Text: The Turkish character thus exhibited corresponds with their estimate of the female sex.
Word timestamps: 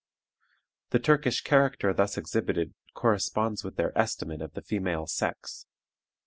The 0.89 0.97
Turkish 0.97 1.41
character 1.43 1.93
thus 1.93 2.17
exhibited 2.17 2.73
corresponds 2.95 3.63
with 3.63 3.75
their 3.75 3.95
estimate 3.95 4.41
of 4.41 4.53
the 4.53 4.63
female 4.63 5.05
sex. 5.05 5.67